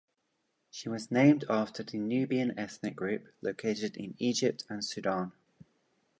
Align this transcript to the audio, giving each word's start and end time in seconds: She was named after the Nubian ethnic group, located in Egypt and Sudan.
She 0.71 0.89
was 0.89 1.11
named 1.11 1.45
after 1.47 1.83
the 1.83 1.99
Nubian 1.99 2.57
ethnic 2.57 2.95
group, 2.95 3.27
located 3.39 3.95
in 3.97 4.15
Egypt 4.17 4.65
and 4.67 4.83
Sudan. 4.83 5.31